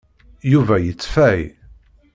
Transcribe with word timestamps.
Yuba 0.51 0.75
yettfay. 0.79 1.41